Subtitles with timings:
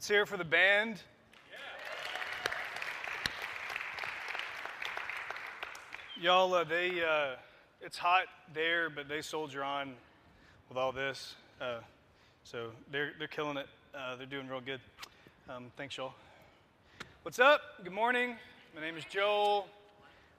[0.00, 1.02] Let's hear it for the band.
[6.18, 7.34] Y'all, uh, they, uh,
[7.82, 8.22] it's hot
[8.54, 9.92] there, but they soldier on
[10.70, 11.34] with all this.
[11.60, 11.80] Uh,
[12.44, 13.66] so they're, they're killing it.
[13.94, 14.80] Uh, they're doing real good.
[15.50, 16.14] Um, thanks, y'all.
[17.22, 17.60] What's up?
[17.84, 18.36] Good morning.
[18.74, 19.66] My name is Joel.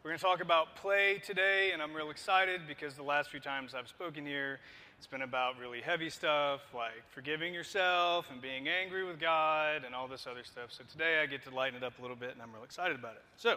[0.03, 3.39] We're going to talk about play today, and I'm real excited because the last few
[3.39, 4.59] times I've spoken here,
[5.01, 9.95] it's been about really heavy stuff like forgiving yourself and being angry with God and
[9.95, 10.65] all this other stuff.
[10.69, 12.95] So today I get to lighten it up a little bit, and I'm real excited
[12.95, 13.23] about it.
[13.35, 13.55] So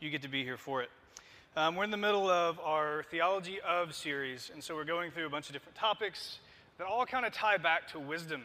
[0.00, 0.90] you get to be here for it.
[1.56, 5.26] Um, we're in the middle of our Theology of series, and so we're going through
[5.26, 6.40] a bunch of different topics
[6.78, 8.42] that all kind of tie back to wisdom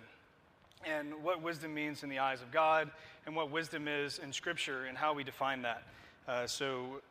[0.85, 2.91] and what wisdom means in the eyes of God
[3.25, 5.81] and what wisdom is in Scripture and how we define that.
[6.27, 7.01] Uh, so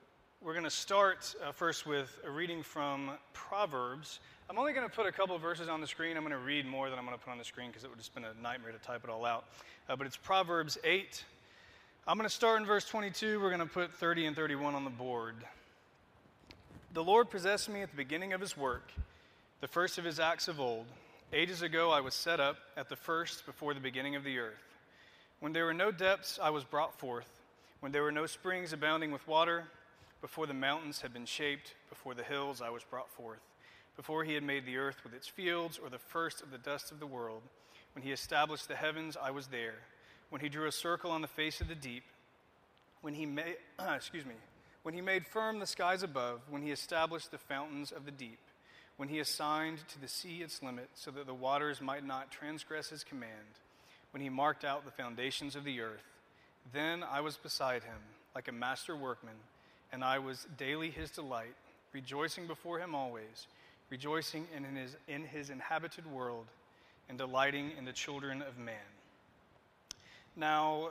[0.41, 4.20] we're going to start uh, first with a reading from Proverbs.
[4.51, 6.17] I'm only going to put a couple verses on the screen.
[6.17, 7.89] I'm going to read more than I'm going to put on the screen because it
[7.89, 9.45] would just been a nightmare to type it all out.
[9.89, 11.25] Uh, but it's Proverbs 8.
[12.09, 13.41] I'm going to start in verse 22.
[13.41, 15.37] We're going to put 30 and 31 on the board.
[16.95, 18.91] The Lord possessed me at the beginning of his work,
[19.61, 20.87] the first of his acts of old.
[21.33, 24.78] Ages ago I was set up at the first before the beginning of the earth.
[25.39, 27.31] When there were no depths, I was brought forth.
[27.78, 29.67] When there were no springs abounding with water,
[30.21, 33.39] before the mountains had been shaped, before the hills I was brought forth.
[33.96, 36.91] Before he had made the earth with its fields, or the first of the dust
[36.91, 37.42] of the world,
[37.94, 39.74] when he established the heavens, I was there.
[40.30, 42.05] When he drew a circle on the face of the deep,
[43.02, 43.56] when he made,
[43.94, 44.34] excuse me,
[44.82, 48.38] when he made firm the skies above, when he established the fountains of the deep,
[48.97, 52.91] when he assigned to the sea its limit so that the waters might not transgress
[52.91, 53.58] his command,
[54.12, 56.04] when he marked out the foundations of the earth,
[56.72, 57.98] then I was beside him
[58.34, 59.34] like a master workman,
[59.92, 61.54] and I was daily his delight,
[61.92, 63.47] rejoicing before him always,
[63.91, 66.46] rejoicing in his, in his inhabited world,
[67.08, 68.76] and delighting in the children of man.
[70.37, 70.91] Now,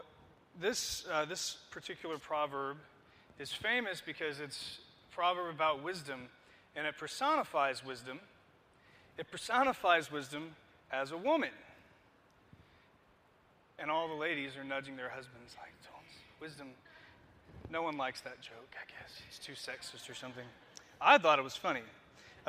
[0.60, 2.78] this, uh, this particular proverb
[3.40, 4.80] is famous because it's
[5.10, 6.28] a proverb about wisdom
[6.76, 8.20] and it personifies wisdom.
[9.18, 10.56] It personifies wisdom
[10.92, 11.50] as a woman.
[13.80, 15.72] And all the ladies are nudging their husbands like,
[16.40, 16.68] wisdom.
[17.70, 19.14] No one likes that joke, I guess.
[19.28, 20.46] He's too sexist or something.
[21.02, 21.82] I thought it was funny.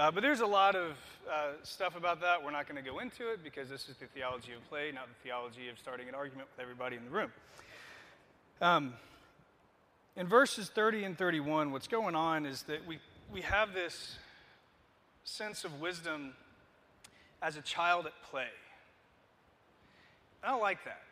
[0.01, 0.93] Uh, but there's a lot of
[1.31, 2.43] uh, stuff about that.
[2.43, 5.09] We're not going to go into it because this is the theology of play, not
[5.09, 7.31] the theology of starting an argument with everybody in the room.
[8.63, 8.95] Um,
[10.17, 12.99] in verses 30 and 31, what's going on is that we,
[13.31, 14.17] we have this
[15.25, 16.33] sense of wisdom
[17.43, 18.49] as a child at play.
[20.43, 21.03] I don't like that.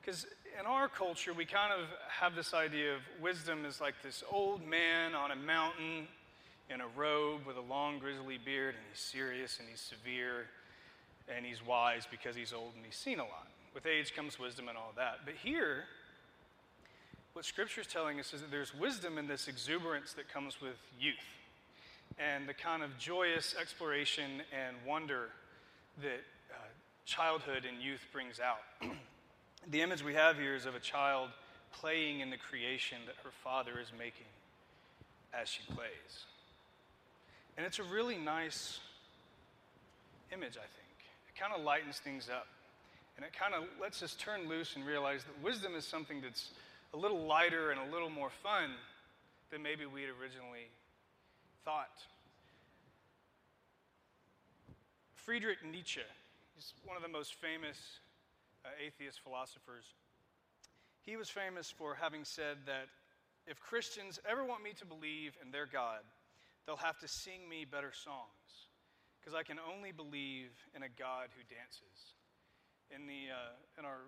[0.00, 0.26] Because
[0.58, 4.66] in our culture, we kind of have this idea of wisdom as like this old
[4.66, 6.08] man on a mountain
[6.72, 10.46] in a robe with a long grizzly beard, and he's serious and he's severe
[11.34, 13.48] and he's wise because he's old and he's seen a lot.
[13.74, 15.20] With age comes wisdom and all that.
[15.24, 15.84] But here,
[17.32, 20.76] what Scripture is telling us is that there's wisdom in this exuberance that comes with
[20.98, 21.14] youth
[22.18, 25.28] and the kind of joyous exploration and wonder
[26.02, 26.56] that uh,
[27.04, 28.58] childhood and youth brings out.
[29.70, 31.30] the image we have here is of a child
[31.72, 34.26] playing in the creation that her father is making
[35.32, 36.26] as she plays.
[37.60, 38.80] And it's a really nice
[40.32, 40.96] image, I think.
[41.28, 42.46] It kind of lightens things up.
[43.18, 46.52] And it kind of lets us turn loose and realize that wisdom is something that's
[46.94, 48.70] a little lighter and a little more fun
[49.50, 50.70] than maybe we'd originally
[51.62, 52.00] thought.
[55.12, 56.00] Friedrich Nietzsche,
[56.54, 57.76] he's one of the most famous
[58.64, 59.84] uh, atheist philosophers.
[61.02, 62.88] He was famous for having said that
[63.46, 66.00] if Christians ever want me to believe in their God,
[66.70, 68.70] they'll have to sing me better songs
[69.18, 72.14] because I can only believe in a God who dances.
[72.94, 74.06] In, the, uh, in our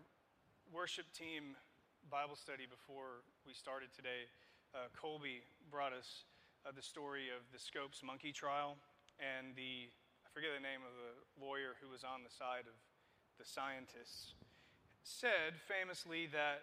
[0.70, 1.58] worship team
[2.06, 4.30] Bible study before we started today,
[4.78, 5.42] uh, Colby
[5.74, 6.22] brought us
[6.62, 8.78] uh, the story of the Scopes monkey trial
[9.18, 9.90] and the,
[10.22, 12.78] I forget the name of the lawyer who was on the side of
[13.42, 14.38] the scientists,
[15.02, 16.62] said famously that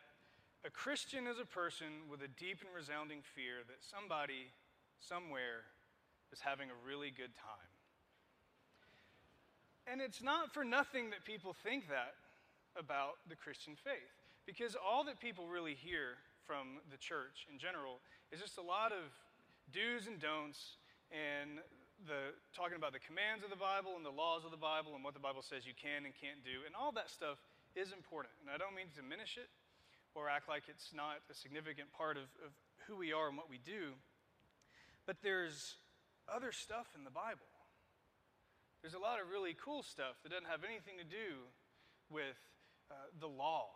[0.64, 4.56] a Christian is a person with a deep and resounding fear that somebody,
[5.04, 5.68] somewhere,
[6.32, 7.72] is having a really good time.
[9.90, 12.14] And it's not for nothing that people think that
[12.78, 14.14] about the Christian faith.
[14.46, 18.92] Because all that people really hear from the church in general is just a lot
[18.92, 19.10] of
[19.74, 20.78] do's and don'ts
[21.10, 21.62] and
[22.08, 25.04] the talking about the commands of the Bible and the laws of the Bible and
[25.04, 26.64] what the Bible says you can and can't do.
[26.66, 27.42] And all that stuff
[27.76, 28.34] is important.
[28.42, 29.50] And I don't mean to diminish it
[30.16, 32.54] or act like it's not a significant part of, of
[32.88, 33.94] who we are and what we do.
[35.06, 35.76] But there's
[36.30, 37.50] other stuff in the Bible.
[38.82, 41.52] There's a lot of really cool stuff that doesn't have anything to do
[42.08, 42.40] with
[42.88, 43.70] uh, the law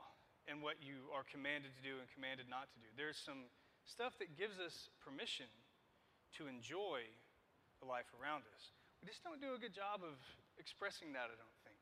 [0.47, 2.87] and what you are commanded to do and commanded not to do.
[2.95, 3.51] There's some
[3.83, 5.51] stuff that gives us permission
[6.39, 7.03] to enjoy
[7.83, 8.71] the life around us.
[9.03, 10.15] We just don't do a good job of
[10.55, 11.79] expressing that, I don't think.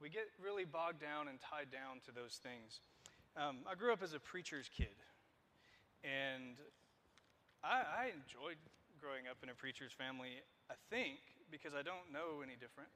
[0.00, 2.80] We get really bogged down and tied down to those things.
[3.34, 4.94] Um, I grew up as a preacher's kid,
[6.04, 6.60] and
[7.64, 8.60] I, I enjoyed
[8.98, 12.90] growing up in a preacher's family, I think, because I don't know any different.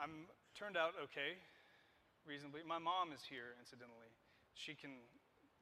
[0.00, 1.36] I'm turned out okay,
[2.24, 2.64] reasonably.
[2.64, 4.08] My mom is here, incidentally.
[4.56, 5.04] She can,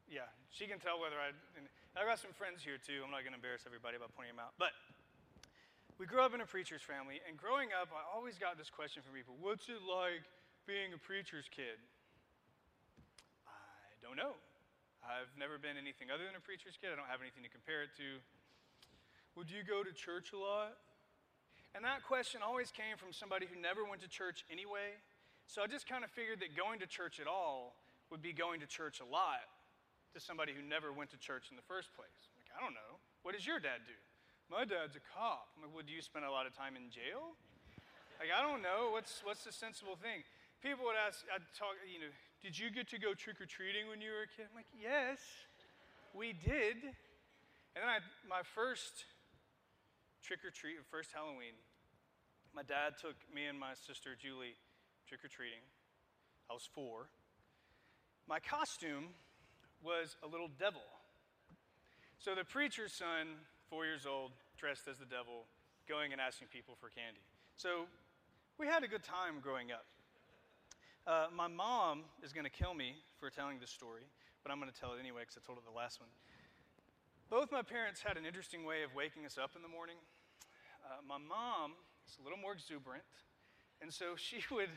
[0.07, 1.35] yeah, she can tell whether I.
[1.99, 3.03] I've got some friends here too.
[3.03, 4.71] I'm not going to embarrass everybody by pointing them out, but
[5.99, 9.03] we grew up in a preacher's family, and growing up, I always got this question
[9.03, 10.23] from people: What's it like
[10.65, 11.77] being a preacher's kid?
[13.45, 14.39] I don't know.
[15.11, 16.95] I've never been anything other than a preacher's kid.
[16.95, 18.23] I don't have anything to compare it to.
[19.35, 20.79] Would you go to church a lot?
[21.75, 24.95] And that question always came from somebody who never went to church anyway.
[25.51, 27.75] So I just kind of figured that going to church at all
[28.15, 29.43] would be going to church a lot
[30.15, 32.31] to somebody who never went to church in the first place.
[32.39, 32.99] Like, I don't know.
[33.23, 33.99] What does your dad do?
[34.51, 35.51] My dad's a cop.
[35.55, 37.39] I'm like, well, do you spend a lot of time in jail?
[38.19, 38.91] Like, I don't know.
[38.91, 40.27] What's, what's the sensible thing?
[40.59, 43.89] People would ask, I'd talk, you know, did you get to go trick or treating
[43.89, 44.49] when you were a kid?
[44.49, 45.19] I'm like, yes,
[46.15, 46.81] we did.
[47.77, 49.05] And then I, my first
[50.25, 51.55] trick or treat, first Halloween,
[52.55, 54.57] my dad took me and my sister Julie
[55.07, 55.63] trick or treating.
[56.51, 57.09] I was four.
[58.27, 59.15] My costume
[59.83, 60.83] was a little devil.
[62.19, 63.39] So the preacher's son,
[63.69, 65.45] four years old, dressed as the devil,
[65.89, 67.21] going and asking people for candy.
[67.57, 67.87] So
[68.59, 69.85] we had a good time growing up.
[71.11, 74.07] Uh, my mom is going to kill me for telling this story,
[74.47, 76.07] but I'm going to tell it anyway because I told it the last one.
[77.27, 79.99] Both my parents had an interesting way of waking us up in the morning.
[80.87, 81.75] Uh, my mom
[82.07, 83.03] is a little more exuberant,
[83.83, 84.71] and so she would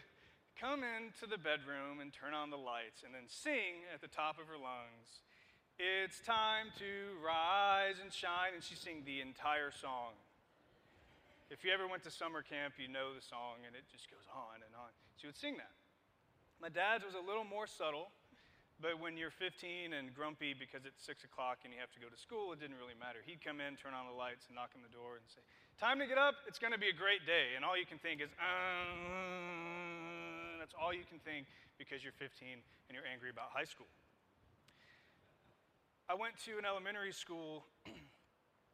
[0.57, 4.41] come into the bedroom and turn on the lights and then sing at the top
[4.41, 5.21] of her lungs,
[5.77, 8.57] It's time to rise and shine.
[8.57, 10.17] And she'd sing the entire song.
[11.53, 14.25] If you ever went to summer camp, you know the song, and it just goes
[14.33, 14.89] on and on.
[15.21, 15.77] She would sing that.
[16.63, 18.07] My dad's was a little more subtle,
[18.79, 22.07] but when you're 15 and grumpy because it's 6 o'clock and you have to go
[22.07, 23.19] to school, it didn't really matter.
[23.19, 25.43] He'd come in, turn on the lights, and knock on the door and say,
[25.75, 27.59] Time to get up, it's going to be a great day.
[27.59, 28.95] And all you can think is, uh,
[30.55, 33.91] that's all you can think because you're 15 and you're angry about high school.
[36.07, 37.67] I went to an elementary school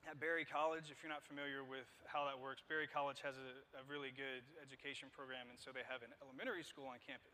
[0.09, 0.94] at Berry College.
[0.94, 4.45] If you're not familiar with how that works, Berry College has a, a, really good
[4.62, 7.33] education program, and so they have an elementary school on campus.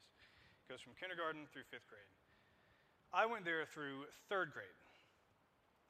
[0.66, 2.10] It goes from kindergarten through fifth grade.
[3.14, 4.74] I went there through third grade.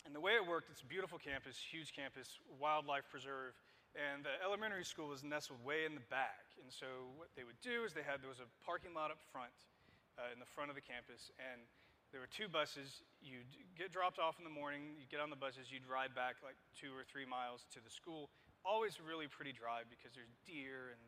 [0.04, 3.56] And the way it worked, it's a beautiful campus, huge campus, wildlife preserve.
[3.96, 6.52] And the elementary school was nestled way in the back.
[6.60, 9.24] And so what they would do is they had, there was a parking lot up
[9.32, 9.56] front,
[10.20, 11.64] uh, in the front of the campus, and
[12.12, 13.04] there were two buses.
[13.24, 16.44] You'd get dropped off in the morning, you'd get on the buses, you'd ride back
[16.44, 18.32] like two or three miles to the school.
[18.68, 21.04] Always really pretty drive because there's deer and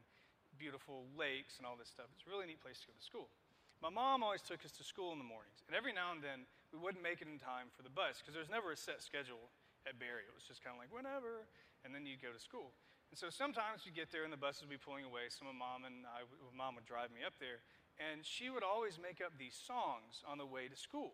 [0.55, 2.07] beautiful lakes and all this stuff.
[2.15, 3.27] It's a really neat place to go to school.
[3.77, 6.49] My mom always took us to school in the mornings, and every now and then
[6.73, 9.53] we wouldn't make it in time for the bus because there's never a set schedule
[9.85, 10.25] at Berry.
[10.25, 11.45] It was just kind of like whenever,
[11.85, 12.73] and then you'd go to school.
[13.13, 15.29] And so sometimes you get there and the bus would be pulling away.
[15.29, 16.25] Some of mom and I,
[16.57, 17.61] mom would drive me up there,
[18.01, 21.13] and she would always make up these songs on the way to school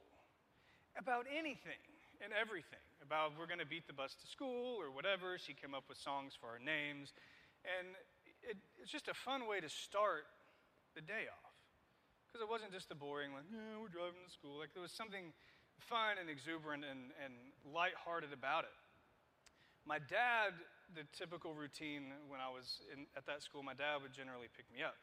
[0.96, 1.84] about anything
[2.24, 2.82] and everything.
[3.04, 5.36] About we're going to beat the bus to school or whatever.
[5.36, 7.12] She came up with songs for our names,
[7.68, 7.92] and
[8.40, 10.24] it, it's just a fun way to start
[10.96, 11.43] the day off
[12.34, 14.58] because it wasn't just the boring like yeah we're driving to school.
[14.58, 15.30] Like there was something
[15.78, 18.74] fun and exuberant and, and lighthearted about it.
[19.86, 20.58] My dad,
[20.98, 24.66] the typical routine when I was in, at that school, my dad would generally pick
[24.74, 24.98] me up.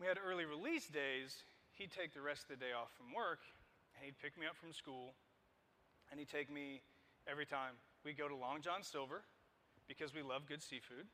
[0.00, 1.44] We had early release days.
[1.76, 3.44] He'd take the rest of the day off from work,
[3.92, 5.12] and he'd pick me up from school,
[6.08, 6.80] and he'd take me
[7.28, 7.76] every time.
[8.00, 9.20] We'd go to Long John Silver
[9.88, 11.04] because we love good seafood,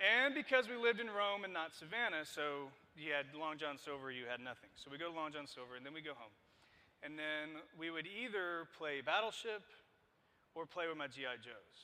[0.00, 4.10] and because we lived in Rome and not Savannah, so you had Long John Silver,
[4.10, 4.70] you had nothing.
[4.74, 6.34] So we go to Long John Silver, and then we go home.
[7.02, 9.64] And then we would either play Battleship
[10.52, 11.40] or play with my G.I.
[11.40, 11.76] Joes.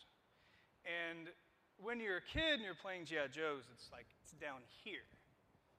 [0.84, 1.32] And
[1.80, 3.32] when you're a kid and you're playing G.I.
[3.32, 5.08] Joes, it's like it's down here.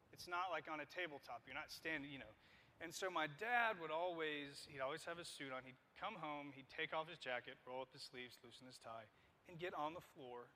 [0.09, 1.45] It's not like on a tabletop.
[1.45, 2.33] You're not standing, you know.
[2.81, 5.65] And so my dad would always, he'd always have his suit on.
[5.65, 9.09] He'd come home, he'd take off his jacket, roll up his sleeves, loosen his tie,
[9.49, 10.49] and get on the floor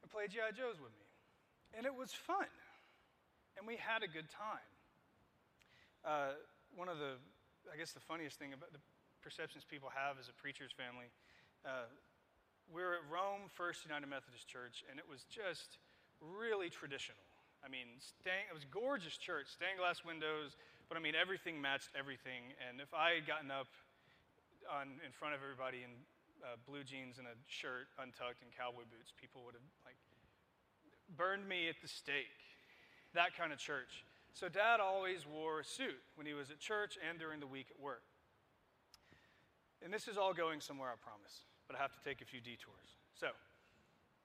[0.00, 0.52] and play G.I.
[0.56, 1.08] Joes with me.
[1.76, 2.48] And it was fun.
[3.60, 4.72] And we had a good time.
[6.00, 6.32] Uh,
[6.72, 7.20] one of the
[7.68, 8.80] I guess the funniest thing about the
[9.20, 11.12] perceptions people have as a preacher's family,
[11.68, 11.84] uh,
[12.72, 15.76] we are at Rome First United Methodist Church, and it was just
[16.24, 17.20] really traditional.
[17.60, 20.56] I mean, it was gorgeous church, stained glass windows,
[20.88, 22.56] but I mean, everything matched everything.
[22.64, 23.68] And if I had gotten up
[24.72, 25.92] on, in front of everybody in
[26.40, 30.00] uh, blue jeans and a shirt untucked and cowboy boots, people would have like
[31.12, 32.49] burned me at the stake.
[33.14, 34.04] That kind of church.
[34.32, 37.66] So dad always wore a suit when he was at church and during the week
[37.70, 38.02] at work.
[39.82, 42.40] And this is all going somewhere, I promise, but I have to take a few
[42.40, 43.00] detours.
[43.16, 43.32] So,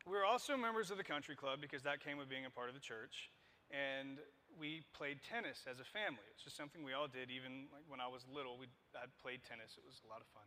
[0.05, 2.69] we were also members of the country club because that came with being a part
[2.69, 3.33] of the church.
[3.73, 4.21] And
[4.59, 6.21] we played tennis as a family.
[6.29, 8.61] It's just something we all did, even like when I was little.
[8.61, 9.73] We had played tennis.
[9.73, 10.45] It was a lot of fun.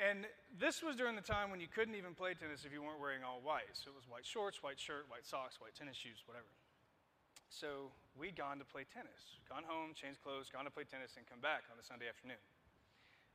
[0.00, 0.24] And
[0.56, 3.20] this was during the time when you couldn't even play tennis if you weren't wearing
[3.20, 3.68] all white.
[3.76, 6.48] So it was white shorts, white shirt, white socks, white tennis shoes, whatever.
[7.48, 11.26] So we'd gone to play tennis, gone home, changed clothes, gone to play tennis, and
[11.26, 12.42] come back on a Sunday afternoon.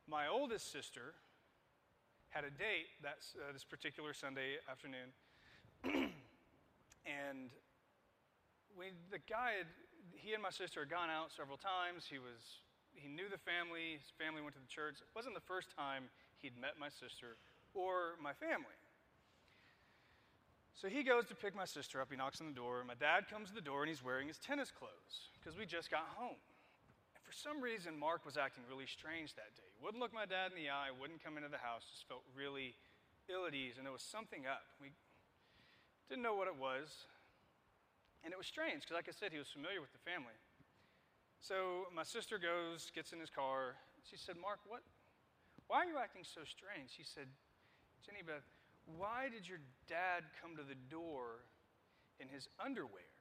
[0.06, 1.14] My oldest sister
[2.30, 5.12] had a date that, uh, this particular Sunday afternoon,
[7.04, 7.52] and
[8.76, 9.70] we, the guy had,
[10.16, 12.08] he and my sister had gone out several times.
[12.08, 12.64] He was,
[12.94, 14.00] he knew the family.
[14.00, 15.00] His family went to the church.
[15.00, 16.08] It wasn't the first time
[16.40, 17.38] he'd met my sister
[17.74, 18.76] or my family.
[20.74, 22.08] So he goes to pick my sister up.
[22.10, 22.82] He knocks on the door.
[22.86, 25.90] My dad comes to the door and he's wearing his tennis clothes because we just
[25.90, 26.40] got home.
[27.14, 29.68] And for some reason, Mark was acting really strange that day.
[29.68, 32.24] He wouldn't look my dad in the eye, wouldn't come into the house, just felt
[32.34, 32.74] really
[33.30, 34.66] ill at ease, and there was something up.
[34.82, 34.90] We
[36.08, 37.06] didn't know what it was.
[38.24, 40.34] And it was strange because, like I said, he was familiar with the family.
[41.42, 43.74] So my sister goes, gets in his car.
[44.06, 44.82] She said, Mark, what?
[45.66, 46.94] Why are you acting so strange?
[46.94, 47.26] He said,
[48.06, 48.46] Jenny Beth,
[48.98, 49.58] why did your
[49.88, 51.44] dad come to the door
[52.20, 53.12] in his underwear?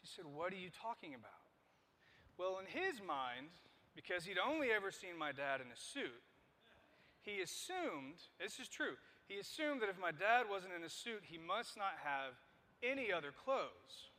[0.00, 1.44] She said, What are you talking about?
[2.38, 3.52] Well, in his mind,
[3.94, 6.24] because he'd only ever seen my dad in a suit,
[7.20, 8.96] he assumed, this is true,
[9.28, 12.32] he assumed that if my dad wasn't in a suit, he must not have
[12.82, 14.10] any other clothes.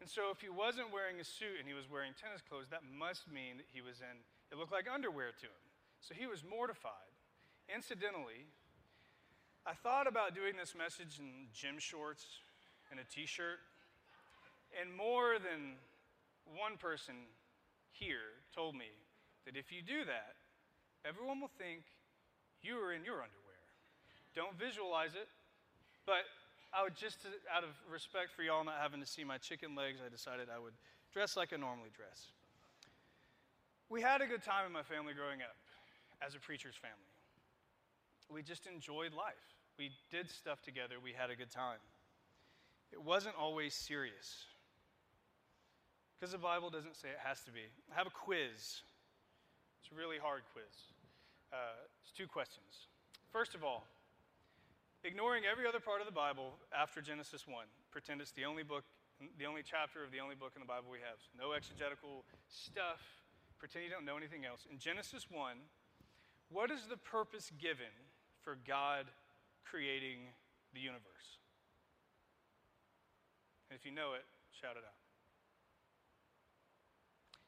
[0.00, 2.84] And so if he wasn't wearing a suit and he was wearing tennis clothes, that
[2.84, 4.16] must mean that he was in,
[4.52, 5.64] it looked like underwear to him.
[6.00, 7.09] So he was mortified.
[7.74, 8.46] Incidentally,
[9.66, 12.26] I thought about doing this message in gym shorts
[12.90, 13.60] and a t shirt,
[14.80, 15.78] and more than
[16.58, 17.14] one person
[17.92, 18.90] here told me
[19.46, 20.34] that if you do that,
[21.04, 21.82] everyone will think
[22.62, 23.62] you are in your underwear.
[24.34, 25.28] Don't visualize it.
[26.06, 26.24] But
[26.72, 27.18] I would just,
[27.52, 30.58] out of respect for y'all not having to see my chicken legs, I decided I
[30.58, 30.74] would
[31.12, 32.30] dress like I normally dress.
[33.88, 35.56] We had a good time in my family growing up
[36.24, 37.09] as a preacher's family.
[38.32, 39.34] We just enjoyed life.
[39.78, 40.96] We did stuff together.
[41.02, 41.82] We had a good time.
[42.92, 44.46] It wasn't always serious.
[46.18, 47.64] Because the Bible doesn't say it has to be.
[47.90, 48.84] I have a quiz.
[49.80, 50.92] It's a really hard quiz.
[51.52, 52.86] Uh, it's two questions.
[53.32, 53.86] First of all,
[55.02, 57.64] ignoring every other part of the Bible after Genesis 1.
[57.90, 58.84] Pretend it's the only book,
[59.38, 61.18] the only chapter of the only book in the Bible we have.
[61.18, 63.00] So no exegetical stuff.
[63.58, 64.66] Pretend you don't know anything else.
[64.70, 65.56] In Genesis 1,
[66.50, 67.94] what is the purpose given
[68.42, 69.06] for God
[69.64, 70.32] creating
[70.74, 71.40] the universe?
[73.70, 74.98] And if you know it, shout it out.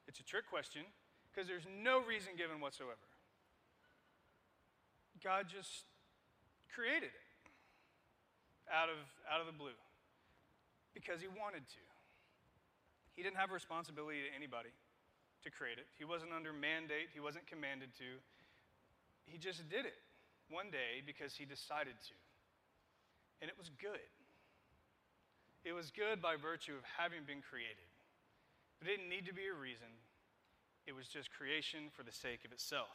[0.07, 0.83] It's a trick question
[1.31, 3.09] because there's no reason given whatsoever.
[5.23, 5.87] God just
[6.69, 7.29] created it
[8.71, 8.99] out of,
[9.31, 9.79] out of the blue
[10.95, 11.83] because he wanted to.
[13.15, 14.73] He didn't have a responsibility to anybody
[15.43, 18.23] to create it, he wasn't under mandate, he wasn't commanded to.
[19.27, 19.99] He just did it
[20.53, 22.17] one day because he decided to.
[23.41, 24.13] And it was good.
[25.65, 27.89] It was good by virtue of having been created.
[28.83, 29.89] It didn't need to be a reason,
[30.87, 32.91] it was just creation for the sake of itself.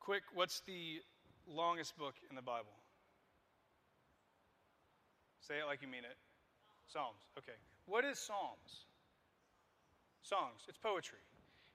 [0.00, 1.04] Quick, what's the
[1.46, 2.72] longest book in the Bible?
[5.40, 6.16] Say it like you mean it.
[6.88, 7.20] Psalms.
[7.36, 7.56] Okay.
[7.84, 8.88] What is Psalms?
[10.22, 10.64] Songs.
[10.68, 11.20] It's poetry.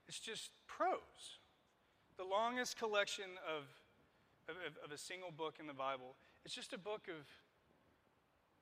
[0.08, 1.38] It's just prose.
[2.16, 3.64] The longest collection of,
[4.48, 6.14] of, of a single book in the Bible.
[6.44, 7.26] It's just a book of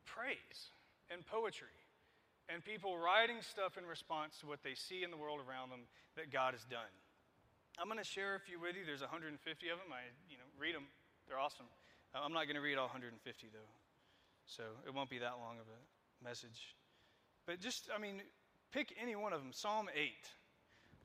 [0.07, 0.73] praise
[1.11, 1.77] and poetry
[2.49, 5.89] and people writing stuff in response to what they see in the world around them
[6.17, 6.93] that God has done.
[7.81, 8.85] I'm going to share a few with you.
[8.85, 9.33] There's 150
[9.69, 9.89] of them.
[9.89, 10.85] I, you know, read them.
[11.29, 11.67] They're awesome.
[12.15, 13.17] Uh, I'm not going to read all 150,
[13.53, 13.73] though,
[14.45, 15.81] so it won't be that long of a
[16.25, 16.77] message.
[17.47, 18.21] But just, I mean,
[18.73, 19.53] pick any one of them.
[19.53, 20.13] Psalm 8.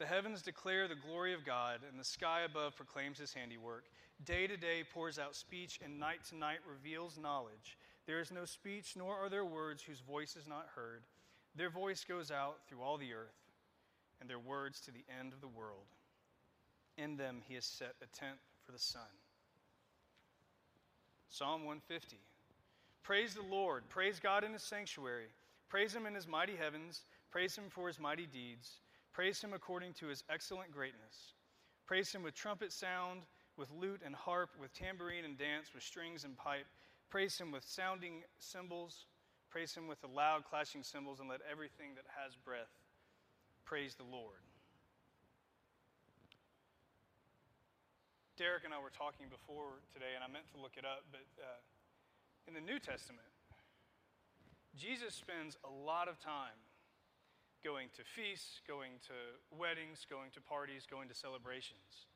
[0.00, 3.84] The heavens declare the glory of God, and the sky above proclaims his handiwork.
[4.24, 7.76] Day to day pours out speech, and night to night reveals knowledge.
[8.06, 11.02] There is no speech, nor are there words whose voice is not heard.
[11.54, 13.36] Their voice goes out through all the earth,
[14.22, 15.84] and their words to the end of the world.
[16.96, 19.02] In them he has set a tent for the sun.
[21.28, 22.16] Psalm 150
[23.02, 25.28] Praise the Lord, praise God in his sanctuary,
[25.68, 28.80] praise him in his mighty heavens, praise him for his mighty deeds,
[29.20, 31.36] praise him according to his excellent greatness.
[31.84, 33.20] Praise him with trumpet sound,
[33.58, 36.64] with lute and harp, with tambourine and dance, with strings and pipe.
[37.10, 39.04] Praise him with sounding cymbals.
[39.50, 42.72] Praise him with the loud clashing cymbals, and let everything that has breath
[43.66, 44.40] praise the Lord.
[48.38, 51.28] Derek and I were talking before today, and I meant to look it up, but
[51.36, 51.60] uh,
[52.48, 53.28] in the New Testament,
[54.74, 56.56] Jesus spends a lot of time
[57.62, 59.16] going to feasts, going to
[59.52, 62.08] weddings, going to parties, going to celebrations.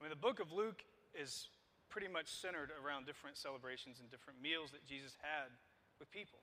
[0.00, 0.84] I mean, the book of Luke
[1.14, 1.48] is
[1.88, 5.48] pretty much centered around different celebrations and different meals that Jesus had
[5.98, 6.40] with people.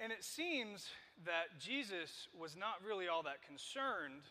[0.00, 0.88] And it seems
[1.26, 4.24] that Jesus was not really all that concerned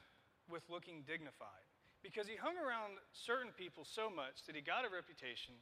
[0.50, 1.68] with looking dignified
[2.02, 5.54] because he hung around certain people so much that he got a reputation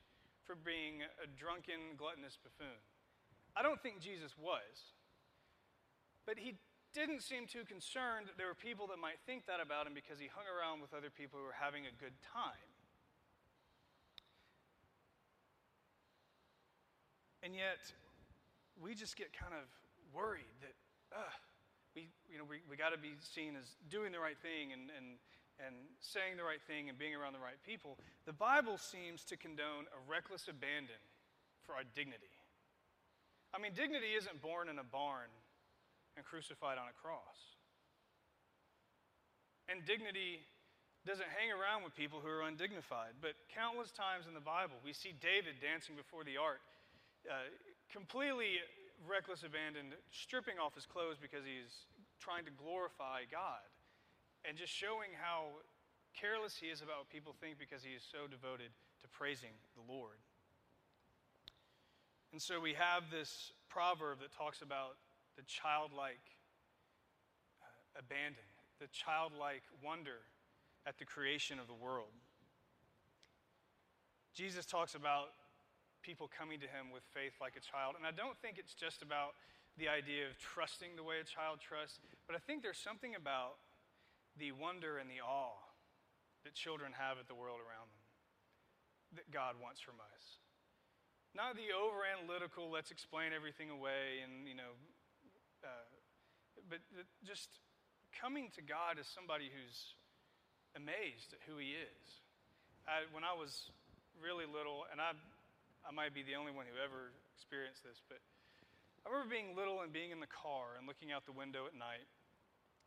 [0.48, 2.80] for being a drunken, gluttonous buffoon.
[3.52, 4.96] I don't think Jesus was,
[6.28, 6.60] but he
[6.92, 10.20] didn't seem too concerned that there were people that might think that about him because
[10.20, 12.68] he hung around with other people who were having a good time.
[17.42, 17.80] And yet,
[18.76, 19.64] we just get kind of
[20.12, 20.76] worried that,
[21.96, 24.92] we, you know, we, we got to be seen as doing the right thing and,
[24.92, 25.16] and,
[25.64, 27.96] and saying the right thing and being around the right people.
[28.28, 31.00] The Bible seems to condone a reckless abandon
[31.64, 32.36] for our dignity.
[33.56, 35.32] I mean, dignity isn't born in a barn
[36.18, 37.56] and crucified on a cross.
[39.70, 40.42] And dignity
[41.06, 43.16] doesn't hang around with people who are undignified.
[43.24, 46.60] But countless times in the Bible, we see David dancing before the ark,
[47.30, 47.48] uh,
[47.94, 48.60] completely
[49.06, 51.88] reckless abandon, stripping off his clothes because he's
[52.20, 53.64] trying to glorify God,
[54.44, 55.62] and just showing how
[56.18, 59.86] careless he is about what people think because he is so devoted to praising the
[59.86, 60.18] Lord.
[62.34, 64.98] And so we have this proverb that talks about
[65.38, 66.36] the childlike
[67.62, 68.50] uh, abandon,
[68.82, 70.26] the childlike wonder
[70.86, 72.12] at the creation of the world.
[74.34, 75.38] Jesus talks about
[76.02, 77.96] people coming to him with faith like a child.
[77.98, 79.38] And I don't think it's just about
[79.78, 83.62] the idea of trusting the way a child trusts, but I think there's something about
[84.38, 85.62] the wonder and the awe
[86.46, 88.04] that children have at the world around them
[89.22, 90.42] that God wants from us.
[91.36, 94.74] Not the over analytical, let's explain everything away, and, you know,
[96.70, 96.80] but
[97.26, 97.50] just
[98.14, 99.96] coming to God as somebody who's
[100.76, 102.08] amazed at who He is.
[102.88, 103.72] I, when I was
[104.22, 105.12] really little, and I
[105.88, 108.20] I might be the only one who ever experienced this, but
[109.08, 111.72] I remember being little and being in the car and looking out the window at
[111.72, 112.04] night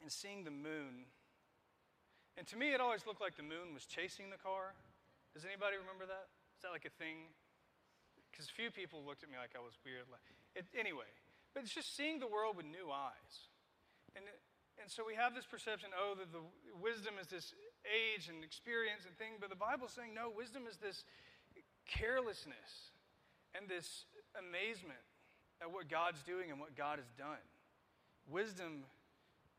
[0.04, 1.08] and seeing the moon.
[2.36, 4.76] And to me, it always looked like the moon was chasing the car.
[5.32, 6.28] Does anybody remember that?
[6.56, 7.32] Is that like a thing?
[8.28, 10.04] Because few people looked at me like I was weird.
[10.52, 11.08] It, anyway,
[11.56, 13.48] but it's just seeing the world with new eyes.
[14.16, 14.24] And,
[14.80, 16.42] and so we have this perception oh, that the
[16.80, 17.54] wisdom is this
[17.86, 21.04] age and experience and thing, but the Bible's saying no, wisdom is this
[21.86, 22.94] carelessness
[23.54, 24.06] and this
[24.38, 25.02] amazement
[25.60, 27.42] at what God's doing and what God has done.
[28.28, 28.84] Wisdom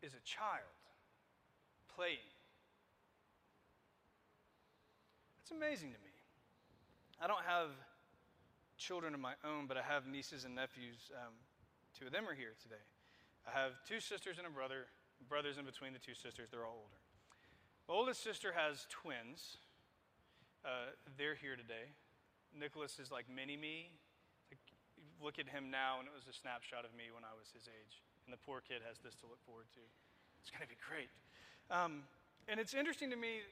[0.02, 0.76] is a child
[1.96, 2.32] playing.
[5.42, 6.16] It's amazing to me.
[7.22, 7.70] I don't have
[8.78, 11.12] children of my own, but I have nieces and nephews.
[11.14, 11.34] Um,
[11.98, 12.82] two of them are here today.
[13.48, 14.88] I have two sisters and a brother.
[15.30, 17.02] Brothers in between the two sisters, they're all older.
[17.86, 19.62] My oldest sister has twins.
[20.66, 21.94] Uh, they're here today.
[22.58, 23.94] Nicholas is like mini me.
[24.50, 24.66] Like,
[25.22, 27.70] look at him now, and it was a snapshot of me when I was his
[27.70, 28.02] age.
[28.26, 29.84] And the poor kid has this to look forward to.
[30.42, 31.10] It's going to be great.
[31.70, 32.02] Um,
[32.50, 33.46] and it's interesting to me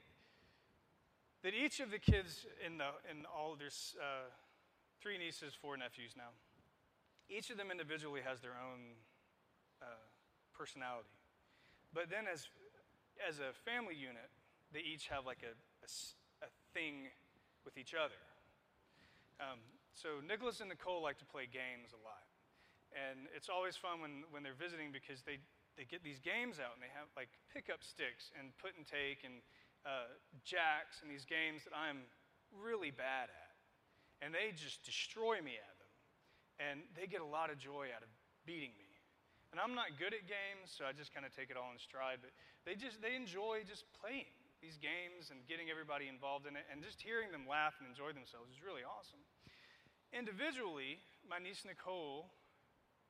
[1.43, 4.28] that each of the kids in, the, in all there's uh,
[5.02, 6.34] three nieces, four nephews now.
[7.30, 8.97] Each of them individually has their own
[9.81, 10.03] uh,
[10.55, 11.15] personality.
[11.93, 12.47] But then, as,
[13.17, 14.29] as a family unit,
[14.71, 15.89] they each have like a, a,
[16.45, 17.09] a thing
[17.65, 18.19] with each other.
[19.39, 19.59] Um,
[19.95, 22.27] so Nicholas and Nicole like to play games a lot.
[22.91, 25.37] And it's always fun when, when they're visiting because they,
[25.77, 29.21] they get these games out and they have like pickup sticks and put and take
[29.21, 29.45] and
[29.85, 30.09] uh,
[30.41, 32.09] jacks and these games that I'm
[32.49, 33.53] really bad at.
[34.19, 35.93] And they just destroy me at them.
[36.59, 38.11] And they get a lot of joy out of
[38.43, 38.88] beating me.
[39.49, 41.81] And I'm not good at games, so I just kind of take it all in
[41.81, 42.21] stride.
[42.21, 42.29] But
[42.69, 44.29] they just they enjoy just playing
[44.62, 48.13] these games and getting everybody involved in it, and just hearing them laugh and enjoy
[48.13, 49.23] themselves is really awesome.
[50.13, 52.29] Individually, my niece Nicole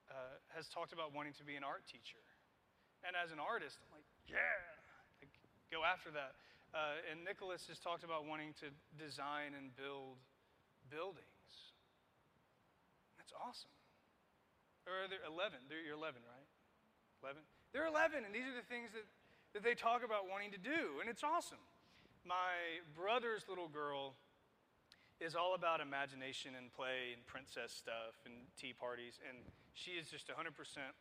[0.08, 2.24] uh, has talked about wanting to be an art teacher,
[3.04, 5.28] and as an artist, I'm like, yeah,
[5.74, 6.40] go after that.
[6.70, 10.22] Uh, and Nicholas has talked about wanting to design and build
[10.88, 11.74] buildings.
[13.18, 13.79] That's awesome.
[14.90, 15.70] Or they're 11.
[15.70, 16.50] They're, you're 11, right?
[17.22, 17.46] 11?
[17.70, 19.06] They're 11, and these are the things that,
[19.54, 21.62] that they talk about wanting to do, and it's awesome.
[22.26, 24.18] My brother's little girl
[25.22, 29.38] is all about imagination and play and princess stuff and tea parties, and
[29.78, 30.34] she is just 100%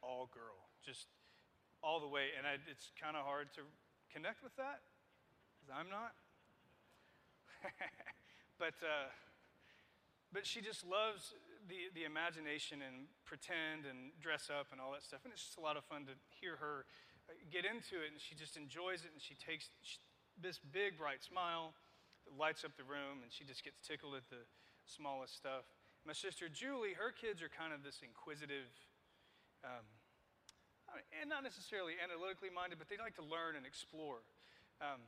[0.05, 1.09] all girl, just
[1.81, 2.37] all the way.
[2.37, 3.65] And I, it's kind of hard to
[4.13, 4.85] connect with that
[5.57, 6.13] because I'm not.
[8.61, 9.09] but, uh,
[10.33, 11.33] but she just loves
[11.69, 15.23] the, the imagination and pretend and dress up and all that stuff.
[15.25, 16.89] And it's just a lot of fun to hear her
[17.29, 18.11] uh, get into it.
[18.11, 19.13] And she just enjoys it.
[19.13, 19.71] And she takes
[20.41, 21.77] this big, bright smile
[22.25, 23.21] that lights up the room.
[23.23, 24.43] And she just gets tickled at the
[24.89, 25.69] smallest stuff.
[26.09, 28.73] My sister Julie, her kids are kind of this inquisitive,
[29.61, 29.85] um,
[31.21, 34.25] and not necessarily analytically minded, but they like to learn and explore.
[34.81, 35.05] Um,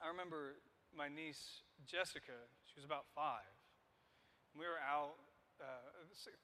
[0.00, 0.56] I remember
[0.96, 2.32] my niece Jessica,
[2.64, 3.44] she was about five.
[4.56, 5.20] We were out
[5.60, 5.82] uh,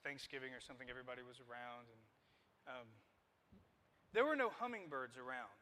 [0.03, 2.01] Thanksgiving or something, everybody was around, and
[2.67, 2.87] um,
[4.13, 5.53] there were no hummingbirds around.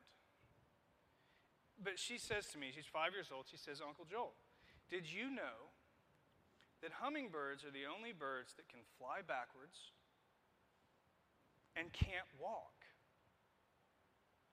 [1.81, 4.37] But she says to me, she's five years old, she says, Uncle Joel,
[4.89, 5.73] did you know
[6.81, 9.93] that hummingbirds are the only birds that can fly backwards
[11.75, 12.85] and can't walk?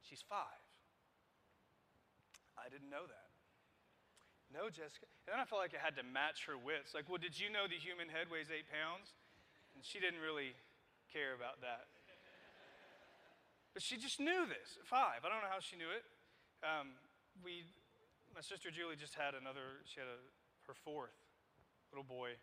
[0.01, 0.65] She's five.
[2.57, 3.28] I didn't know that.
[4.49, 5.05] No, Jessica.
[5.29, 6.97] And then I felt like I had to match her wits.
[6.97, 9.13] Like, well, did you know the human head weighs eight pounds?
[9.77, 10.57] And she didn't really
[11.13, 11.93] care about that.
[13.77, 15.23] But she just knew this five.
[15.23, 16.03] I don't know how she knew it.
[16.65, 16.97] Um,
[17.45, 17.69] we,
[18.33, 20.19] my sister Julie just had another, she had a,
[20.67, 21.15] her fourth
[21.93, 22.41] little boy.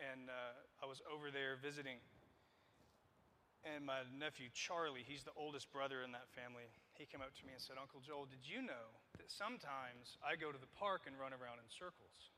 [0.00, 2.00] And uh, I was over there visiting.
[3.68, 7.42] And my nephew Charlie, he's the oldest brother in that family, he came up to
[7.44, 8.96] me and said, Uncle Joel, did you know
[9.28, 12.32] that sometimes I go to the park and run around in circles?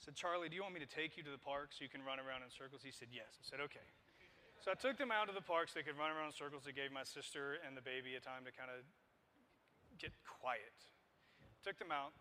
[0.00, 1.92] I said, Charlie, do you want me to take you to the park so you
[1.92, 2.80] can run around in circles?
[2.80, 3.36] He said, Yes.
[3.36, 3.84] I said, Okay.
[4.64, 6.64] So I took them out to the park so they could run around in circles.
[6.64, 8.80] It gave my sister and the baby a time to kind of
[10.00, 10.72] get quiet.
[11.60, 12.16] Took them out.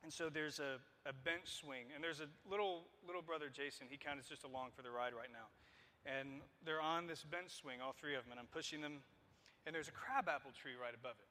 [0.00, 3.92] And so there's a, a bench swing, and there's a little little brother Jason.
[3.92, 5.52] He kind of is just along for the ride right now
[6.06, 9.02] and they're on this bench swing, all three of them, and I'm pushing them,
[9.66, 11.28] and there's a crabapple tree right above it.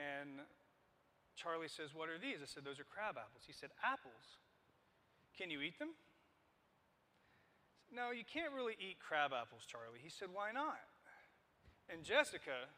[0.00, 0.40] And
[1.36, 2.40] Charlie says, What are these?
[2.40, 3.44] I said, Those are crab apples.
[3.44, 4.40] He said, Apples?
[5.36, 5.92] Can you eat them?
[7.84, 10.00] Said, no, you can't really eat crab apples, Charlie.
[10.00, 10.80] He said, Why not?
[11.92, 12.70] And Jessica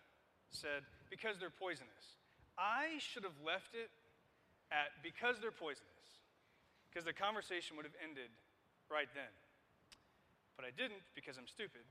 [0.51, 2.18] said, Because they're poisonous.
[2.59, 3.88] I should have left it
[4.72, 6.20] at because they're poisonous,
[6.88, 8.33] because the conversation would have ended
[8.88, 9.33] right then.
[10.57, 11.85] But I didn't because I'm stupid.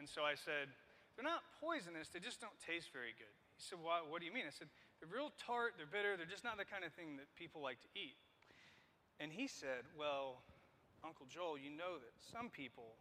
[0.00, 0.72] And so I said,
[1.18, 3.34] They're not poisonous, they just don't taste very good.
[3.58, 4.46] He said, well, What do you mean?
[4.46, 4.70] I said,
[5.02, 7.82] They're real tart, they're bitter, they're just not the kind of thing that people like
[7.82, 8.14] to eat.
[9.18, 10.46] And he said, Well,
[11.02, 12.94] Uncle Joel, you know that some people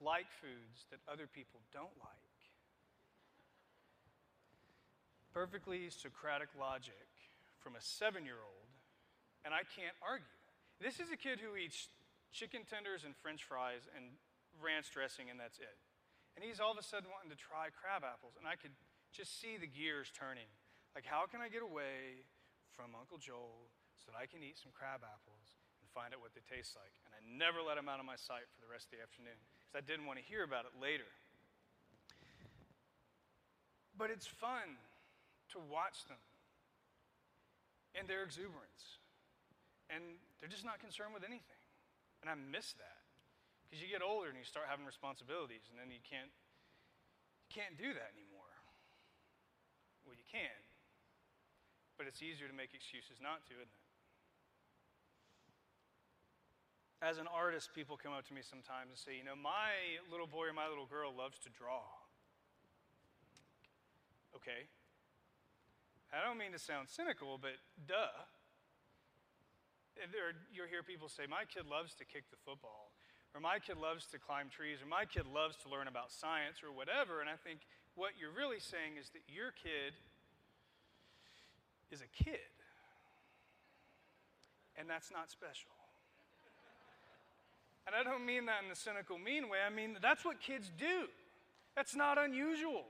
[0.00, 2.32] like foods that other people don't like.
[5.36, 7.04] Perfectly Socratic logic
[7.60, 8.72] from a seven year old,
[9.44, 10.40] and I can't argue.
[10.80, 11.92] This is a kid who eats
[12.32, 14.16] chicken tenders and french fries and
[14.56, 15.76] ranch dressing, and that's it.
[16.34, 18.34] And he's all of a sudden wanting to try crab apples.
[18.34, 18.74] And I could
[19.14, 20.50] just see the gears turning.
[20.98, 22.26] Like, how can I get away
[22.74, 26.34] from Uncle Joel so that I can eat some crab apples and find out what
[26.34, 26.90] they taste like?
[27.06, 29.38] And I never let him out of my sight for the rest of the afternoon
[29.62, 31.06] because I didn't want to hear about it later.
[33.94, 34.74] But it's fun
[35.54, 36.18] to watch them
[37.94, 38.98] and their exuberance.
[39.86, 40.02] And
[40.42, 41.62] they're just not concerned with anything.
[42.22, 43.03] And I miss that.
[43.74, 46.30] Because you get older and you start having responsibilities, and then you can't,
[47.42, 48.54] you can't do that anymore.
[50.06, 50.54] Well, you can,
[51.98, 53.82] but it's easier to make excuses not to, isn't it?
[57.02, 60.30] As an artist, people come up to me sometimes and say, you know, my little
[60.30, 61.82] boy or my little girl loves to draw.
[64.38, 64.70] Okay.
[66.14, 67.58] I don't mean to sound cynical, but
[67.90, 68.22] duh
[70.14, 72.93] there, you'll hear people say, My kid loves to kick the football,
[73.34, 76.62] or my kid loves to climb trees, or my kid loves to learn about science,
[76.62, 77.20] or whatever.
[77.20, 79.92] And I think what you're really saying is that your kid
[81.90, 82.54] is a kid.
[84.76, 85.70] and that's not special.
[87.86, 89.58] And I don't mean that in a cynical, mean way.
[89.64, 91.06] I mean, that's what kids do.
[91.76, 92.84] That's not unusual.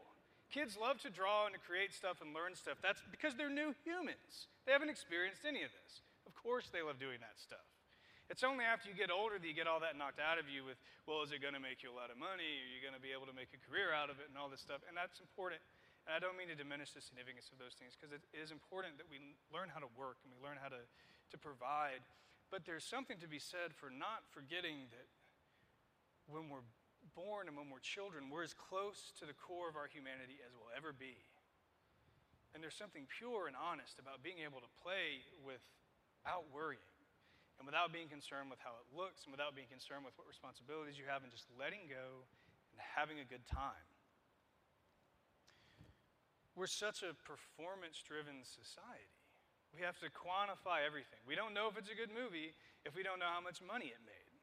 [0.52, 2.78] Kids love to draw and to create stuff and learn stuff.
[2.80, 4.46] That's because they're new humans.
[4.66, 6.00] They haven't experienced any of this.
[6.26, 7.66] Of course, they love doing that stuff.
[8.32, 10.64] It's only after you get older that you get all that knocked out of you
[10.64, 12.48] with, well, is it going to make you a lot of money?
[12.64, 14.48] Are you going to be able to make a career out of it and all
[14.48, 14.80] this stuff?
[14.88, 15.60] And that's important.
[16.08, 18.96] And I don't mean to diminish the significance of those things because it is important
[18.96, 19.20] that we
[19.52, 22.00] learn how to work and we learn how to, to provide.
[22.48, 25.08] But there's something to be said for not forgetting that
[26.24, 26.64] when we're
[27.12, 30.56] born and when we're children, we're as close to the core of our humanity as
[30.56, 31.20] we'll ever be.
[32.56, 36.93] And there's something pure and honest about being able to play without worrying
[37.58, 40.98] and without being concerned with how it looks and without being concerned with what responsibilities
[40.98, 42.26] you have and just letting go
[42.74, 43.86] and having a good time.
[46.54, 49.10] We're such a performance driven society.
[49.74, 51.18] We have to quantify everything.
[51.26, 52.54] We don't know if it's a good movie
[52.86, 54.34] if we don't know how much money it made.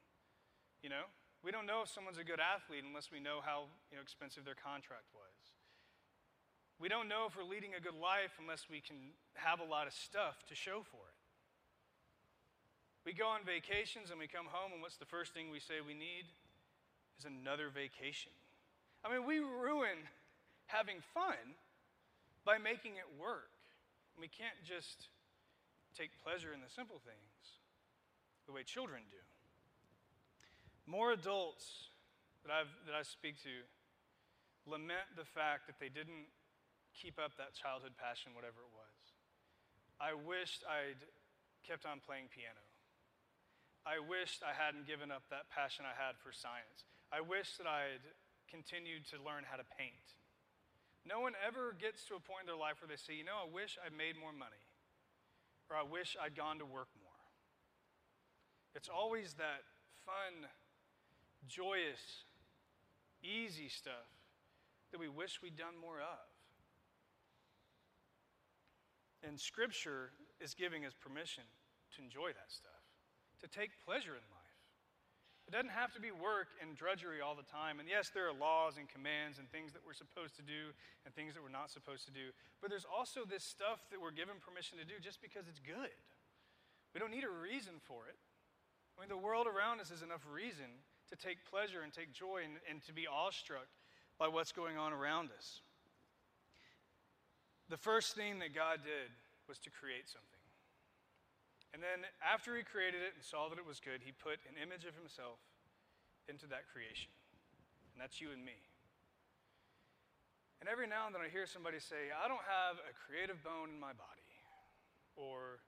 [0.84, 1.08] You know?
[1.40, 4.44] We don't know if someone's a good athlete unless we know how you know, expensive
[4.44, 5.56] their contract was.
[6.78, 9.86] We don't know if we're leading a good life unless we can have a lot
[9.86, 11.21] of stuff to show for it.
[13.04, 15.82] We go on vacations and we come home, and what's the first thing we say
[15.82, 16.30] we need?
[17.18, 18.32] Is another vacation.
[19.04, 19.98] I mean, we ruin
[20.66, 21.58] having fun
[22.46, 23.50] by making it work.
[24.18, 25.10] We can't just
[25.98, 27.60] take pleasure in the simple things
[28.46, 29.22] the way children do.
[30.86, 31.90] More adults
[32.42, 33.54] that, I've, that I speak to
[34.66, 36.30] lament the fact that they didn't
[36.94, 38.98] keep up that childhood passion, whatever it was.
[40.02, 41.02] I wished I'd
[41.62, 42.62] kept on playing piano.
[43.82, 46.86] I wished I hadn't given up that passion I had for science.
[47.10, 48.06] I wish that I'd
[48.46, 50.14] continued to learn how to paint.
[51.02, 53.42] No one ever gets to a point in their life where they say, you know,
[53.42, 54.62] I wish I'd made more money,
[55.66, 57.10] or I wish I'd gone to work more.
[58.78, 59.66] It's always that
[60.06, 60.46] fun,
[61.50, 62.22] joyous,
[63.18, 64.06] easy stuff
[64.92, 66.30] that we wish we'd done more of.
[69.26, 71.44] And Scripture is giving us permission
[71.96, 72.81] to enjoy that stuff
[73.42, 74.42] to take pleasure in life.
[75.46, 77.82] It doesn't have to be work and drudgery all the time.
[77.82, 80.70] And yes, there are laws and commands and things that we're supposed to do
[81.04, 82.30] and things that we're not supposed to do.
[82.62, 85.92] But there's also this stuff that we're given permission to do just because it's good.
[86.94, 88.16] We don't need a reason for it.
[88.96, 90.68] I mean, the world around us is enough reason
[91.10, 93.66] to take pleasure and take joy and, and to be awestruck
[94.18, 95.60] by what's going on around us.
[97.68, 99.10] The first thing that God did
[99.48, 100.41] was to create something.
[101.72, 104.60] And then after he created it and saw that it was good, he put an
[104.60, 105.40] image of himself
[106.28, 107.08] into that creation.
[107.92, 108.60] And that's you and me.
[110.60, 113.72] And every now and then I hear somebody say, I don't have a creative bone
[113.72, 114.28] in my body.
[115.16, 115.64] Or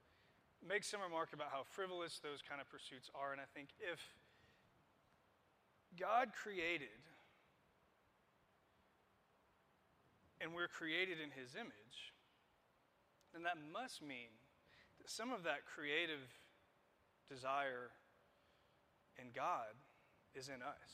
[0.60, 3.32] make some remark about how frivolous those kind of pursuits are.
[3.32, 4.00] And I think if
[5.98, 7.00] God created
[10.40, 12.12] and we're created in his image,
[13.32, 14.30] then that must mean
[15.06, 16.22] some of that creative
[17.28, 17.90] desire
[19.20, 19.72] in God
[20.34, 20.90] is in us.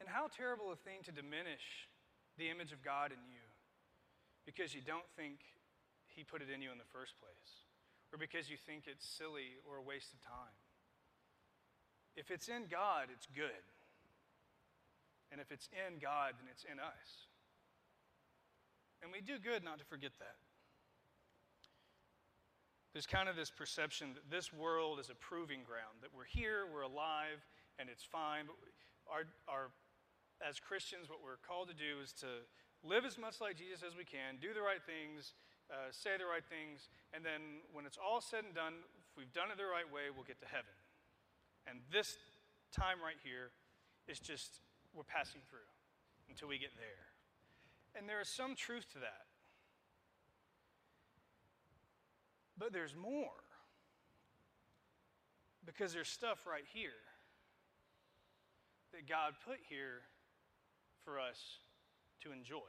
[0.00, 1.88] And how terrible a thing to diminish
[2.36, 3.44] the image of God in you
[4.44, 5.40] because you don't think
[6.06, 7.64] He put it in you in the first place,
[8.12, 10.58] or because you think it's silly or a waste of time.
[12.16, 13.64] If it's in God, it's good.
[15.32, 17.26] And if it's in God, then it's in us.
[19.02, 20.38] And we do good not to forget that.
[22.94, 26.62] There's kind of this perception that this world is a proving ground, that we're here,
[26.70, 27.42] we're alive,
[27.82, 28.46] and it's fine.
[28.46, 28.54] But
[29.10, 29.74] our, our,
[30.38, 32.46] as Christians, what we're called to do is to
[32.86, 35.34] live as much like Jesus as we can, do the right things,
[35.74, 38.78] uh, say the right things, and then when it's all said and done,
[39.10, 40.78] if we've done it the right way, we'll get to heaven.
[41.66, 42.14] And this
[42.70, 43.50] time right here
[44.06, 44.62] is just,
[44.94, 45.66] we're passing through
[46.30, 47.10] until we get there.
[47.98, 49.33] And there is some truth to that.
[52.58, 53.42] But there's more.
[55.64, 56.90] Because there's stuff right here
[58.92, 60.02] that God put here
[61.04, 61.38] for us
[62.22, 62.60] to enjoy.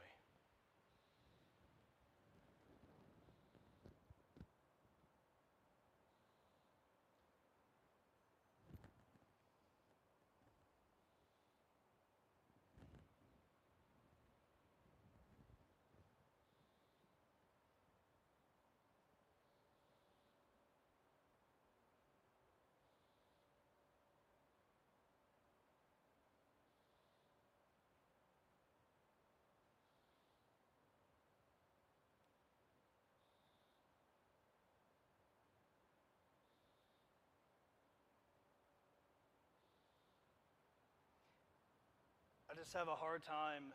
[42.66, 43.70] Just have a hard time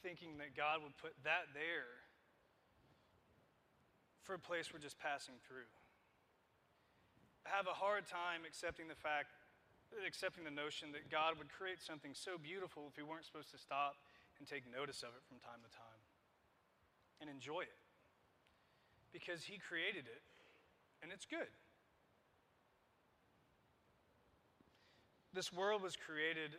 [0.00, 2.00] thinking that God would put that there
[4.24, 5.68] for a place we're just passing through.
[7.44, 9.36] I have a hard time accepting the fact,
[10.00, 13.60] accepting the notion that God would create something so beautiful if we weren't supposed to
[13.60, 14.00] stop
[14.40, 16.00] and take notice of it from time to time
[17.20, 17.80] and enjoy it.
[19.12, 20.24] Because He created it,
[21.04, 21.52] and it's good.
[25.36, 26.56] This world was created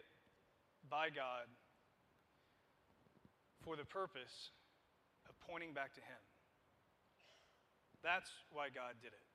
[0.90, 1.48] by God
[3.64, 4.52] for the purpose
[5.30, 6.24] of pointing back to Him.
[8.04, 9.28] That's why God did it.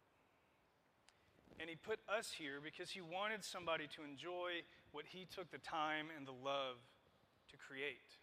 [1.61, 5.59] And He put us here because He wanted somebody to enjoy what He took the
[5.59, 6.81] time and the love
[7.51, 8.17] to create.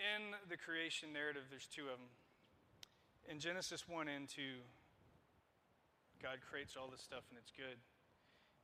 [0.00, 2.08] In the creation narrative, there's two of them.
[3.28, 4.40] In Genesis 1 and 2,
[6.22, 7.76] God creates all this stuff and it's good.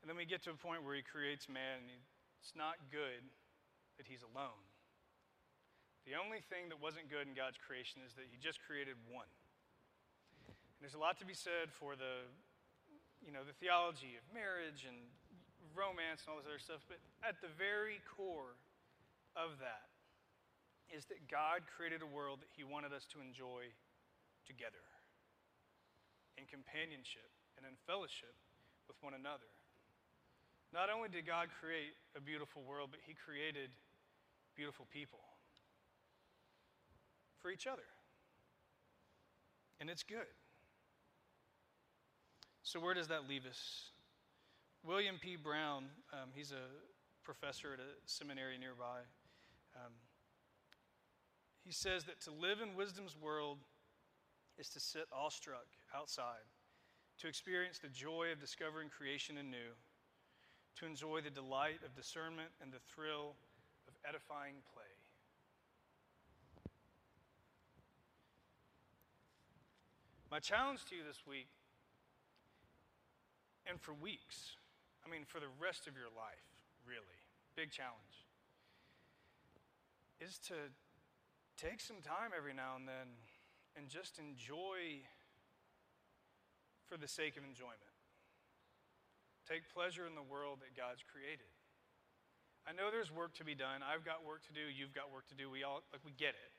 [0.07, 1.99] And then we get to a point where He creates man and
[2.39, 3.27] it's not good
[3.99, 4.63] that He's alone.
[6.07, 9.27] The only thing that wasn't good in God's creation is that He just created one.
[10.47, 12.23] And there's a lot to be said for the,
[13.19, 14.95] you know, the theology of marriage and
[15.75, 18.55] romance and all this other stuff, but at the very core
[19.35, 19.91] of that
[20.87, 23.75] is that God created a world that He wanted us to enjoy
[24.47, 24.87] together
[26.39, 27.27] in companionship
[27.59, 28.39] and in fellowship
[28.87, 29.51] with one another.
[30.73, 33.71] Not only did God create a beautiful world, but He created
[34.55, 35.21] beautiful people
[37.41, 37.87] for each other.
[39.81, 40.27] And it's good.
[42.63, 43.91] So, where does that leave us?
[44.83, 45.37] William P.
[45.37, 46.67] Brown, um, he's a
[47.23, 49.01] professor at a seminary nearby.
[49.75, 49.93] Um,
[51.65, 53.59] he says that to live in wisdom's world
[54.59, 56.47] is to sit awestruck outside,
[57.21, 59.75] to experience the joy of discovering creation anew,
[60.79, 63.35] to enjoy the delight of discernment and the thrill
[63.89, 64.85] of edifying play.
[70.31, 71.49] My challenge to you this week
[73.69, 74.57] and for weeks.
[75.05, 76.45] I mean, for the rest of your life,
[76.85, 77.21] really,
[77.55, 78.27] big challenge,
[80.21, 80.55] is to
[81.57, 83.17] take some time every now and then
[83.77, 85.07] and just enjoy
[86.87, 87.86] for the sake of enjoyment.
[89.47, 91.47] Take pleasure in the world that God's created.
[92.67, 93.87] I know there's work to be done.
[93.87, 94.67] I've got work to do.
[94.67, 95.47] You've got work to do.
[95.47, 96.51] We all, like, we get it.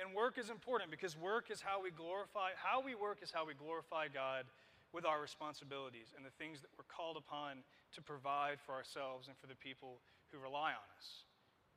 [0.00, 3.44] And work is important because work is how we glorify, how we work is how
[3.44, 4.48] we glorify God
[4.96, 7.60] with our responsibilities and the things that we're called upon
[7.92, 10.00] to provide for ourselves and for the people
[10.32, 11.28] who rely on us.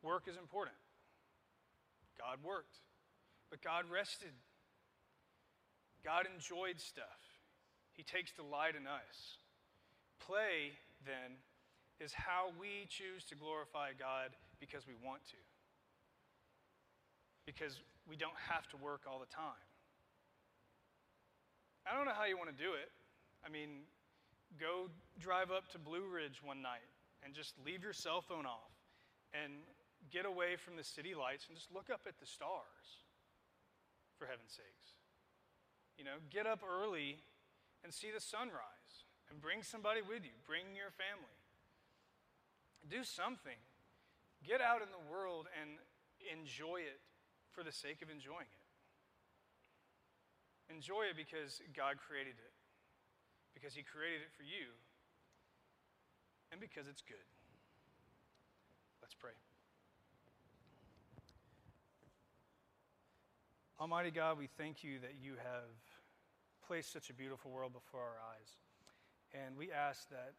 [0.04, 0.80] Work is important.
[2.16, 2.80] God worked,
[3.52, 4.32] but God rested.
[6.04, 7.20] God enjoyed stuff.
[7.92, 9.44] He takes delight in us.
[10.26, 10.74] Play,
[11.06, 11.38] then,
[12.00, 15.42] is how we choose to glorify God because we want to,
[17.46, 19.70] because we don't have to work all the time.
[21.86, 22.90] I don't know how you want to do it.
[23.46, 23.86] I mean,
[24.60, 26.90] go drive up to Blue Ridge one night
[27.24, 28.74] and just leave your cell phone off
[29.34, 29.54] and
[30.10, 33.06] get away from the city lights and just look up at the stars,
[34.18, 34.98] for heaven's sakes.
[35.98, 37.22] You know, get up early
[37.84, 41.38] and see the sunrise and bring somebody with you, bring your family.
[42.86, 43.58] Do something.
[44.46, 45.82] Get out in the world and
[46.30, 47.02] enjoy it
[47.50, 48.66] for the sake of enjoying it.
[50.70, 52.54] Enjoy it because God created it
[53.54, 54.74] because He created it for you
[56.52, 57.26] and because it's good.
[59.02, 59.38] Let's pray.
[63.80, 65.74] Almighty God, we thank you that you have
[66.66, 68.65] placed such a beautiful world before our eyes.
[69.36, 70.32] And we ask that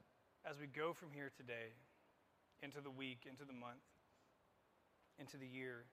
[0.48, 1.76] as we go from here today
[2.62, 3.84] into the week, into the month,
[5.20, 5.84] into the year,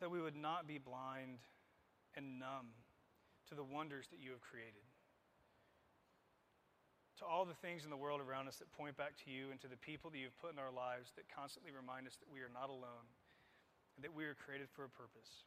[0.00, 1.40] that we would not be blind
[2.16, 2.76] and numb
[3.48, 4.84] to the wonders that you have created
[7.20, 9.60] to all the things in the world around us that point back to you and
[9.60, 12.40] to the people that you've put in our lives that constantly remind us that we
[12.40, 13.04] are not alone
[13.94, 15.44] and that we are created for a purpose.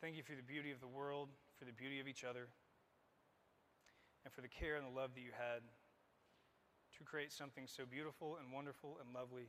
[0.00, 1.28] Thank you for the beauty of the world,
[1.60, 2.48] for the beauty of each other,
[4.26, 5.62] and for the care and the love that you had
[6.98, 9.46] to create something so beautiful and wonderful and lovely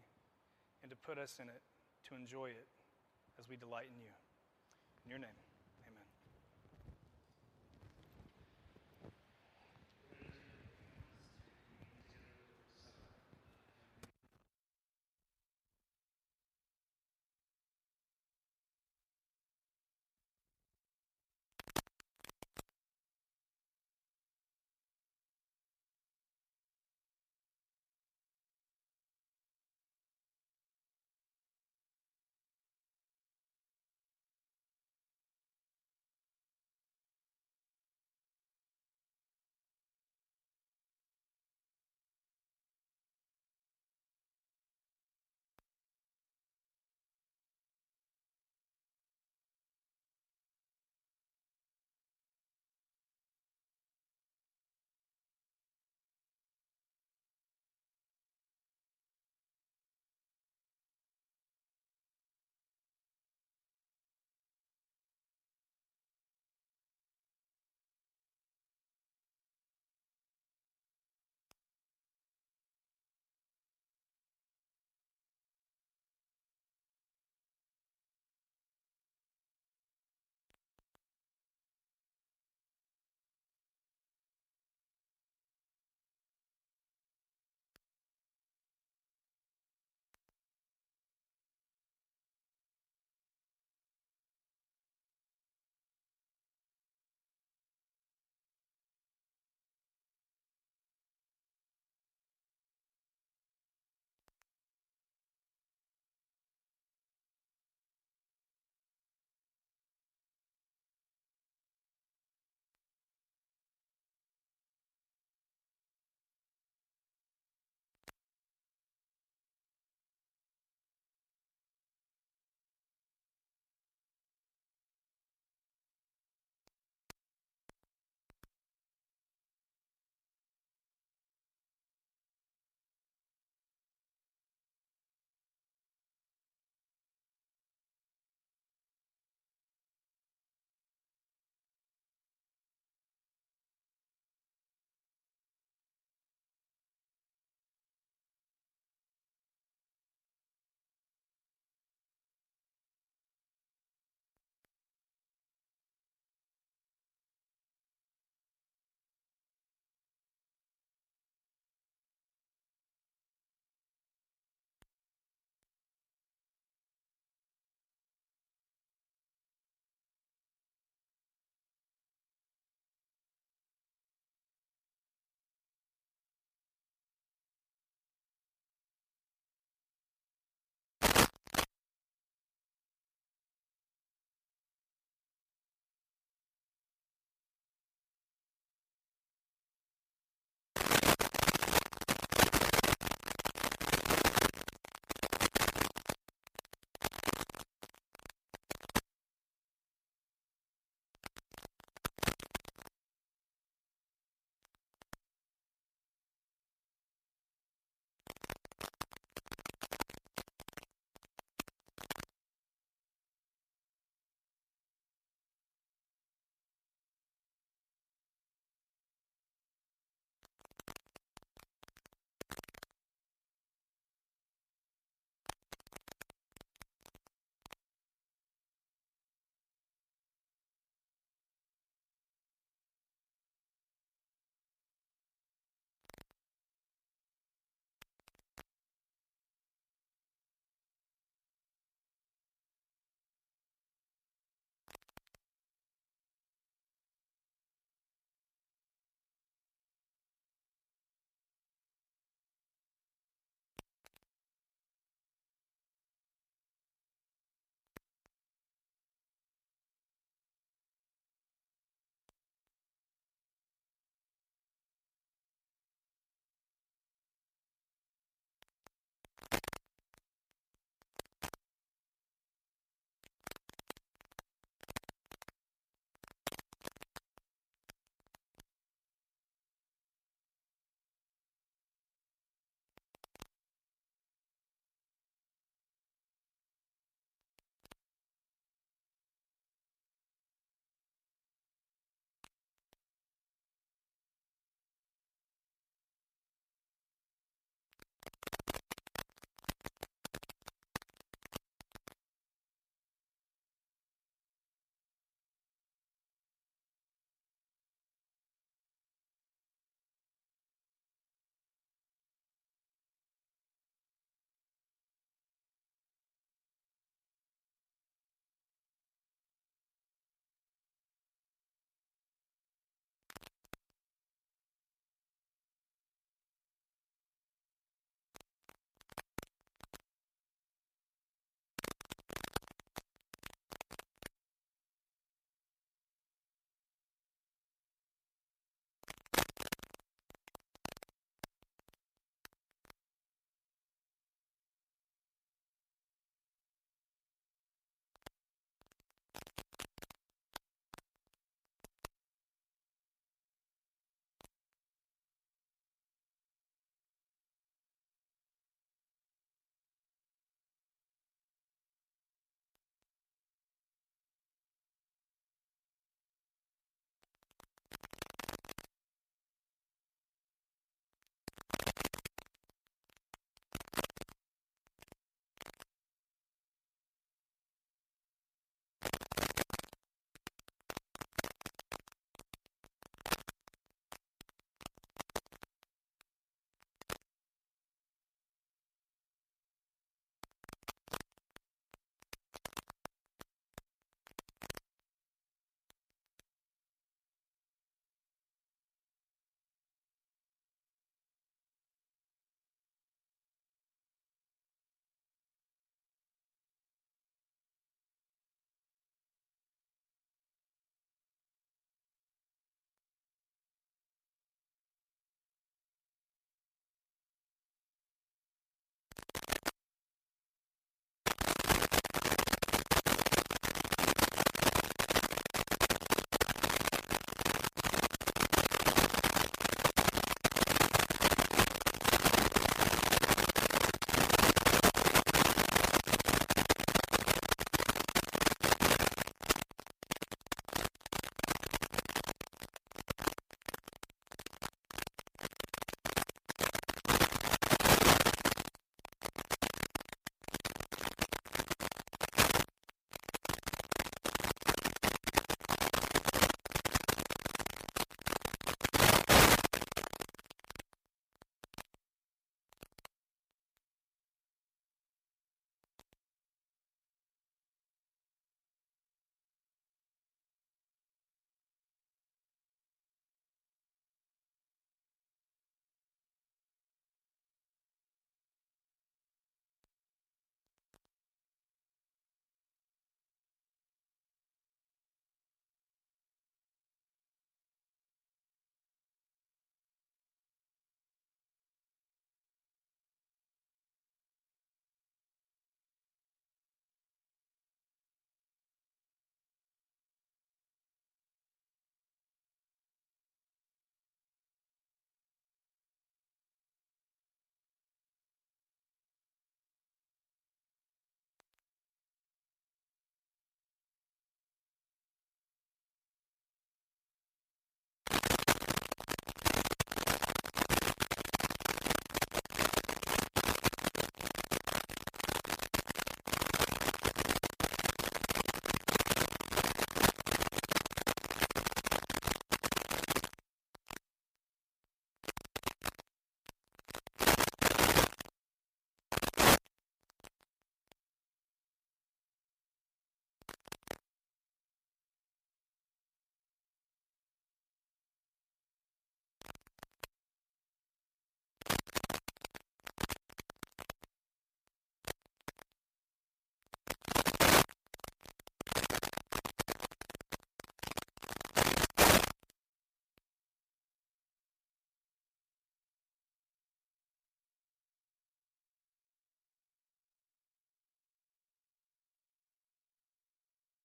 [0.84, 1.66] and to put us in it,
[2.06, 2.70] to enjoy it
[3.42, 4.14] as we delight in you.
[5.04, 5.47] In your name.